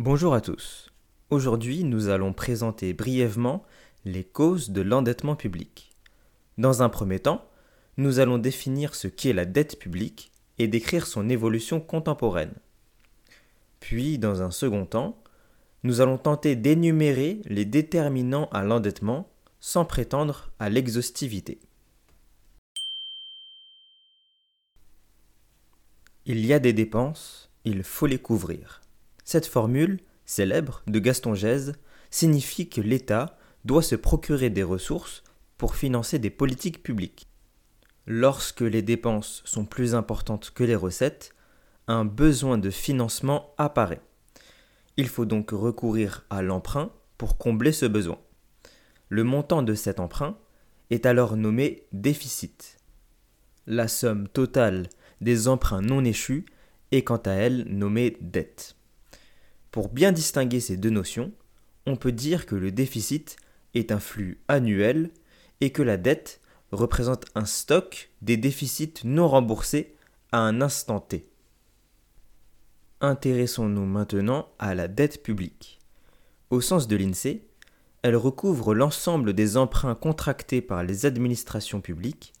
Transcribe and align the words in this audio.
Bonjour 0.00 0.34
à 0.34 0.40
tous. 0.40 0.90
Aujourd'hui, 1.30 1.84
nous 1.84 2.08
allons 2.08 2.32
présenter 2.32 2.92
brièvement 2.94 3.62
les 4.04 4.24
causes 4.24 4.70
de 4.70 4.80
l'endettement 4.80 5.36
public. 5.36 5.92
Dans 6.58 6.82
un 6.82 6.88
premier 6.88 7.20
temps, 7.20 7.48
nous 7.96 8.18
allons 8.18 8.38
définir 8.38 8.96
ce 8.96 9.06
qu'est 9.06 9.32
la 9.32 9.44
dette 9.44 9.78
publique 9.78 10.32
et 10.58 10.66
décrire 10.66 11.06
son 11.06 11.28
évolution 11.28 11.80
contemporaine. 11.80 12.54
Puis, 13.78 14.18
dans 14.18 14.42
un 14.42 14.50
second 14.50 14.84
temps, 14.84 15.22
nous 15.84 16.00
allons 16.00 16.18
tenter 16.18 16.56
d'énumérer 16.56 17.40
les 17.44 17.64
déterminants 17.64 18.48
à 18.50 18.64
l'endettement 18.64 19.30
sans 19.60 19.84
prétendre 19.84 20.50
à 20.58 20.70
l'exhaustivité. 20.70 21.60
Il 26.26 26.44
y 26.44 26.52
a 26.52 26.58
des 26.58 26.72
dépenses, 26.72 27.48
il 27.64 27.84
faut 27.84 28.06
les 28.06 28.18
couvrir. 28.18 28.80
Cette 29.24 29.46
formule, 29.46 30.00
célèbre, 30.26 30.82
de 30.86 30.98
Gaston 30.98 31.34
Gèze, 31.34 31.72
signifie 32.10 32.68
que 32.68 32.80
l'État 32.80 33.36
doit 33.64 33.82
se 33.82 33.96
procurer 33.96 34.50
des 34.50 34.62
ressources 34.62 35.22
pour 35.56 35.76
financer 35.76 36.18
des 36.18 36.30
politiques 36.30 36.82
publiques. 36.82 37.26
Lorsque 38.06 38.60
les 38.60 38.82
dépenses 38.82 39.42
sont 39.46 39.64
plus 39.64 39.94
importantes 39.94 40.52
que 40.54 40.64
les 40.64 40.76
recettes, 40.76 41.34
un 41.86 42.04
besoin 42.04 42.58
de 42.58 42.70
financement 42.70 43.54
apparaît. 43.56 44.02
Il 44.96 45.08
faut 45.08 45.24
donc 45.24 45.50
recourir 45.50 46.24
à 46.30 46.42
l'emprunt 46.42 46.92
pour 47.18 47.38
combler 47.38 47.72
ce 47.72 47.86
besoin. 47.86 48.18
Le 49.08 49.24
montant 49.24 49.62
de 49.62 49.74
cet 49.74 50.00
emprunt 50.00 50.38
est 50.90 51.06
alors 51.06 51.36
nommé 51.36 51.86
déficit. 51.92 52.78
La 53.66 53.88
somme 53.88 54.28
totale 54.28 54.88
des 55.20 55.48
emprunts 55.48 55.80
non 55.80 56.04
échus 56.04 56.44
est 56.92 57.02
quant 57.02 57.16
à 57.16 57.32
elle 57.32 57.64
nommée 57.68 58.16
dette. 58.20 58.76
Pour 59.74 59.88
bien 59.88 60.12
distinguer 60.12 60.60
ces 60.60 60.76
deux 60.76 60.90
notions, 60.90 61.32
on 61.84 61.96
peut 61.96 62.12
dire 62.12 62.46
que 62.46 62.54
le 62.54 62.70
déficit 62.70 63.34
est 63.74 63.90
un 63.90 63.98
flux 63.98 64.38
annuel 64.46 65.10
et 65.60 65.72
que 65.72 65.82
la 65.82 65.96
dette 65.96 66.40
représente 66.70 67.24
un 67.34 67.44
stock 67.44 68.12
des 68.22 68.36
déficits 68.36 68.94
non 69.02 69.26
remboursés 69.26 69.96
à 70.30 70.38
un 70.38 70.60
instant 70.60 71.00
T. 71.00 71.28
Intéressons-nous 73.00 73.84
maintenant 73.84 74.48
à 74.60 74.76
la 74.76 74.86
dette 74.86 75.24
publique. 75.24 75.80
Au 76.50 76.60
sens 76.60 76.86
de 76.86 76.94
l'INSEE, 76.94 77.44
elle 78.02 78.14
recouvre 78.14 78.76
l'ensemble 78.76 79.32
des 79.32 79.56
emprunts 79.56 79.96
contractés 79.96 80.62
par 80.62 80.84
les 80.84 81.04
administrations 81.04 81.80
publiques, 81.80 82.32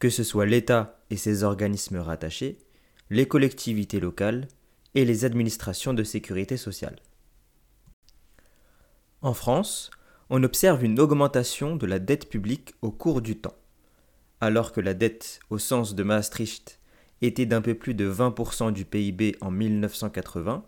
que 0.00 0.10
ce 0.10 0.22
soit 0.22 0.44
l'État 0.44 1.00
et 1.08 1.16
ses 1.16 1.44
organismes 1.44 1.96
rattachés, 1.96 2.58
les 3.08 3.26
collectivités 3.26 4.00
locales, 4.00 4.48
et 4.94 5.04
les 5.04 5.24
administrations 5.24 5.94
de 5.94 6.04
sécurité 6.04 6.56
sociale. 6.56 6.96
En 9.20 9.34
France, 9.34 9.90
on 10.30 10.42
observe 10.42 10.84
une 10.84 11.00
augmentation 11.00 11.76
de 11.76 11.86
la 11.86 11.98
dette 11.98 12.28
publique 12.28 12.74
au 12.82 12.90
cours 12.90 13.22
du 13.22 13.36
temps. 13.36 13.56
Alors 14.40 14.72
que 14.72 14.80
la 14.80 14.94
dette, 14.94 15.40
au 15.50 15.58
sens 15.58 15.94
de 15.94 16.02
Maastricht, 16.02 16.78
était 17.22 17.46
d'un 17.46 17.60
peu 17.60 17.74
plus 17.74 17.94
de 17.94 18.10
20% 18.10 18.72
du 18.72 18.84
PIB 18.84 19.36
en 19.40 19.50
1980, 19.50 20.64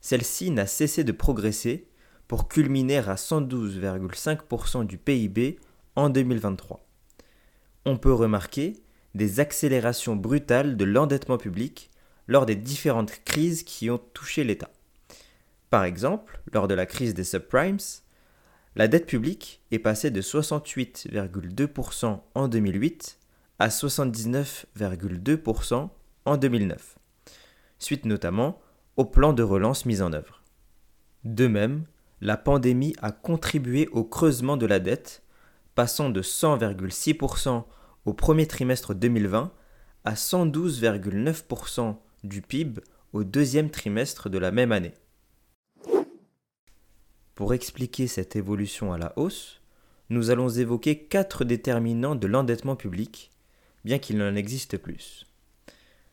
celle-ci 0.00 0.50
n'a 0.50 0.66
cessé 0.66 1.04
de 1.04 1.12
progresser 1.12 1.88
pour 2.26 2.48
culminer 2.48 2.98
à 2.98 3.14
112,5% 3.14 4.86
du 4.86 4.98
PIB 4.98 5.58
en 5.96 6.10
2023. 6.10 6.84
On 7.84 7.96
peut 7.96 8.12
remarquer 8.12 8.74
des 9.14 9.40
accélérations 9.40 10.16
brutales 10.16 10.76
de 10.76 10.84
l'endettement 10.84 11.38
public 11.38 11.90
lors 12.28 12.46
des 12.46 12.56
différentes 12.56 13.24
crises 13.24 13.64
qui 13.64 13.90
ont 13.90 14.00
touché 14.14 14.44
l'État. 14.44 14.70
Par 15.70 15.84
exemple, 15.84 16.40
lors 16.52 16.68
de 16.68 16.74
la 16.74 16.86
crise 16.86 17.14
des 17.14 17.24
subprimes, 17.24 17.78
la 18.76 18.86
dette 18.86 19.06
publique 19.06 19.62
est 19.70 19.78
passée 19.78 20.10
de 20.10 20.20
68,2% 20.22 22.20
en 22.34 22.48
2008 22.48 23.18
à 23.58 23.68
79,2% 23.68 25.88
en 26.24 26.36
2009, 26.36 26.98
suite 27.78 28.04
notamment 28.04 28.60
au 28.96 29.04
plan 29.04 29.32
de 29.32 29.42
relance 29.42 29.84
mis 29.84 30.02
en 30.02 30.12
œuvre. 30.12 30.44
De 31.24 31.48
même, 31.48 31.84
la 32.20 32.36
pandémie 32.36 32.94
a 33.02 33.10
contribué 33.10 33.88
au 33.88 34.04
creusement 34.04 34.56
de 34.56 34.66
la 34.66 34.78
dette, 34.78 35.24
passant 35.74 36.10
de 36.10 36.22
100,6% 36.22 37.64
au 38.04 38.12
premier 38.12 38.46
trimestre 38.46 38.94
2020 38.94 39.50
à 40.04 40.14
112,9% 40.14 41.96
du 42.28 42.42
PIB 42.42 42.80
au 43.12 43.24
deuxième 43.24 43.70
trimestre 43.70 44.28
de 44.28 44.38
la 44.38 44.50
même 44.50 44.72
année. 44.72 44.94
Pour 47.34 47.54
expliquer 47.54 48.06
cette 48.06 48.36
évolution 48.36 48.92
à 48.92 48.98
la 48.98 49.12
hausse, 49.16 49.60
nous 50.10 50.30
allons 50.30 50.48
évoquer 50.48 50.98
quatre 50.98 51.44
déterminants 51.44 52.14
de 52.14 52.26
l'endettement 52.26 52.76
public, 52.76 53.30
bien 53.84 53.98
qu'il 53.98 54.20
en 54.22 54.34
existe 54.34 54.76
plus. 54.76 55.26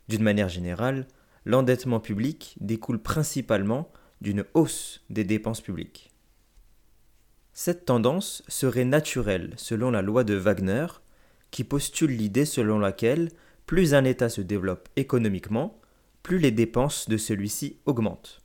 D'une 0.08 0.24
manière 0.24 0.50
générale, 0.50 1.08
l'endettement 1.46 2.00
public 2.00 2.56
découle 2.60 3.02
principalement 3.02 3.92
d'une 4.22 4.46
hausse 4.54 5.04
des 5.10 5.24
dépenses 5.24 5.62
publiques. 5.62 6.12
Cette 7.54 7.86
tendance 7.86 8.44
serait 8.48 8.86
naturelle 8.86 9.54
selon 9.56 9.92
la 9.92 10.02
loi 10.02 10.24
de 10.24 10.34
Wagner, 10.34 10.88
qui 11.52 11.64
postule 11.64 12.12
l'idée 12.12 12.46
selon 12.46 12.80
laquelle 12.80 13.30
plus 13.66 13.94
un 13.94 14.04
État 14.04 14.30
se 14.30 14.42
développe 14.42 14.90
économiquement, 14.96 15.80
plus 16.26 16.40
les 16.40 16.50
dépenses 16.50 17.08
de 17.08 17.18
celui-ci 17.18 17.78
augmentent. 17.86 18.42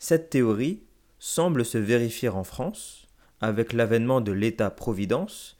Cette 0.00 0.30
théorie 0.30 0.82
semble 1.20 1.64
se 1.64 1.78
vérifier 1.78 2.28
en 2.28 2.42
France 2.42 3.06
avec 3.40 3.72
l'avènement 3.72 4.20
de 4.20 4.32
l'État-providence 4.32 5.56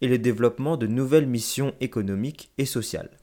et 0.00 0.08
le 0.08 0.18
développement 0.18 0.76
de 0.76 0.88
nouvelles 0.88 1.28
missions 1.28 1.74
économiques 1.78 2.50
et 2.58 2.64
sociales. 2.64 3.20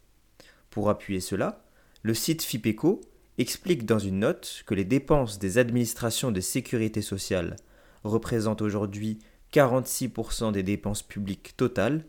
Pour 0.70 0.90
appuyer 0.90 1.20
cela, 1.20 1.66
le 2.04 2.14
site 2.14 2.44
FIPECO 2.44 3.02
explique 3.38 3.86
dans 3.86 4.00
une 4.00 4.20
note 4.20 4.64
que 4.66 4.76
les 4.76 4.86
dépenses 4.86 5.38
des 5.38 5.58
administrations 5.58 6.32
de 6.32 6.40
sécurité 6.40 7.02
sociale 7.02 7.58
représentent 8.06 8.62
aujourd'hui 8.62 9.20
46% 9.52 10.54
des 10.54 10.64
dépenses 10.64 11.04
publiques 11.04 11.58
totales 11.58 12.06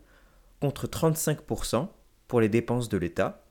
contre 0.61 0.87
35% 0.87 1.89
pour 2.29 2.39
les 2.39 2.47
dépenses 2.47 2.87
de 2.87 2.97
l'État. 2.97 3.45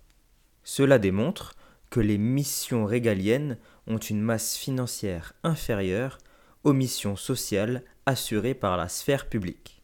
Cela 0.63 0.99
démontre 0.99 1.55
les 2.01 2.19
missions 2.19 2.85
régaliennes 2.85 3.59
ont 3.87 3.99
une 3.99 4.21
masse 4.21 4.57
financière 4.57 5.35
inférieure 5.43 6.19
aux 6.63 6.73
missions 6.73 7.17
sociales 7.17 7.83
assurées 8.07 8.55
par 8.55 8.77
la 8.77 8.89
sphère 8.89 9.29
publique. 9.29 9.83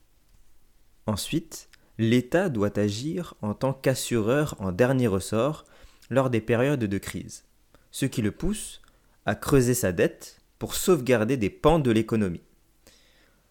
Ensuite, 1.06 1.68
l'État 1.98 2.48
doit 2.48 2.78
agir 2.78 3.34
en 3.42 3.54
tant 3.54 3.72
qu'assureur 3.72 4.56
en 4.58 4.72
dernier 4.72 5.06
ressort 5.06 5.64
lors 6.08 6.30
des 6.30 6.40
périodes 6.40 6.84
de 6.84 6.98
crise, 6.98 7.44
ce 7.90 8.06
qui 8.06 8.22
le 8.22 8.32
pousse 8.32 8.80
à 9.26 9.34
creuser 9.34 9.74
sa 9.74 9.92
dette 9.92 10.40
pour 10.58 10.74
sauvegarder 10.74 11.36
des 11.36 11.50
pans 11.50 11.78
de 11.78 11.90
l'économie. 11.90 12.42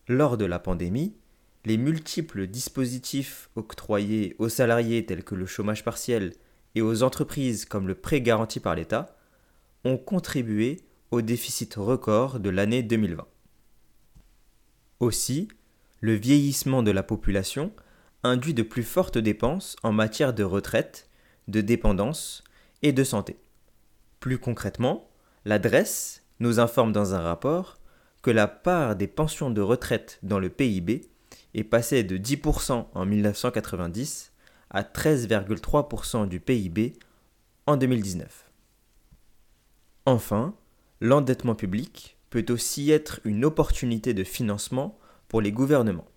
Lors 0.07 0.37
de 0.37 0.45
la 0.45 0.59
pandémie, 0.59 1.15
les 1.65 1.77
multiples 1.77 2.47
dispositifs 2.47 3.49
octroyés 3.55 4.35
aux 4.39 4.49
salariés 4.49 5.05
tels 5.05 5.23
que 5.23 5.35
le 5.35 5.45
chômage 5.45 5.83
partiel 5.83 6.33
et 6.79 6.81
aux 6.81 7.03
entreprises 7.03 7.65
comme 7.65 7.89
le 7.89 7.95
prêt 7.95 8.21
garanti 8.21 8.61
par 8.61 8.73
l'État 8.73 9.17
ont 9.83 9.97
contribué 9.97 10.79
au 11.11 11.21
déficit 11.21 11.75
record 11.75 12.39
de 12.39 12.49
l'année 12.49 12.83
2020. 12.83 13.27
Aussi, 15.01 15.49
le 15.99 16.13
vieillissement 16.13 16.81
de 16.81 16.91
la 16.91 17.03
population 17.03 17.73
induit 18.23 18.53
de 18.53 18.63
plus 18.63 18.83
fortes 18.83 19.17
dépenses 19.17 19.75
en 19.83 19.91
matière 19.91 20.33
de 20.33 20.43
retraite, 20.43 21.09
de 21.49 21.59
dépendance 21.59 22.45
et 22.81 22.93
de 22.93 23.03
santé. 23.03 23.37
Plus 24.21 24.37
concrètement, 24.37 25.09
l'adresse 25.43 26.23
nous 26.39 26.61
informe 26.61 26.93
dans 26.93 27.13
un 27.13 27.19
rapport 27.19 27.77
que 28.21 28.31
la 28.31 28.47
part 28.47 28.95
des 28.95 29.07
pensions 29.07 29.49
de 29.49 29.61
retraite 29.61 30.19
dans 30.23 30.39
le 30.39 30.49
PIB 30.49 31.09
est 31.55 31.63
passée 31.65 32.03
de 32.03 32.17
10% 32.17 32.85
en 32.93 33.05
1990 33.05 34.31
à 34.69 34.83
13,3% 34.83 36.27
du 36.27 36.39
PIB 36.39 36.93
en 37.65 37.77
2019. 37.77 38.51
Enfin, 40.05 40.55
l'endettement 41.01 41.55
public 41.55 42.17
peut 42.29 42.45
aussi 42.49 42.91
être 42.91 43.19
une 43.23 43.45
opportunité 43.45 44.13
de 44.13 44.23
financement 44.23 44.97
pour 45.27 45.41
les 45.41 45.51
gouvernements. 45.51 46.07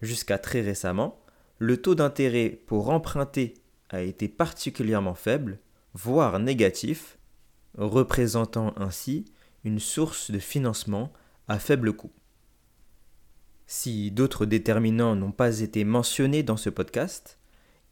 Jusqu'à 0.00 0.38
très 0.38 0.60
récemment, 0.60 1.20
le 1.58 1.80
taux 1.80 1.94
d'intérêt 1.94 2.50
pour 2.66 2.90
emprunter 2.90 3.54
a 3.90 4.00
été 4.02 4.28
particulièrement 4.28 5.14
faible, 5.14 5.58
voire 5.94 6.38
négatif, 6.38 7.18
représentant 7.76 8.72
ainsi 8.76 9.26
une 9.64 9.78
source 9.78 10.30
de 10.30 10.38
financement 10.38 11.12
à 11.48 11.58
faible 11.58 11.92
coût. 11.92 12.12
Si 13.66 14.10
d'autres 14.10 14.44
déterminants 14.44 15.14
n'ont 15.14 15.32
pas 15.32 15.60
été 15.60 15.84
mentionnés 15.84 16.42
dans 16.42 16.56
ce 16.56 16.70
podcast, 16.70 17.38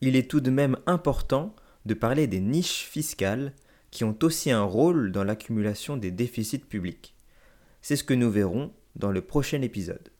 il 0.00 0.16
est 0.16 0.30
tout 0.30 0.40
de 0.40 0.50
même 0.50 0.76
important 0.86 1.54
de 1.86 1.94
parler 1.94 2.26
des 2.26 2.40
niches 2.40 2.84
fiscales 2.84 3.52
qui 3.90 4.04
ont 4.04 4.16
aussi 4.22 4.50
un 4.50 4.62
rôle 4.62 5.12
dans 5.12 5.24
l'accumulation 5.24 5.96
des 5.96 6.10
déficits 6.10 6.58
publics. 6.58 7.14
C'est 7.82 7.96
ce 7.96 8.04
que 8.04 8.14
nous 8.14 8.30
verrons 8.30 8.72
dans 8.96 9.10
le 9.10 9.20
prochain 9.20 9.62
épisode. 9.62 10.10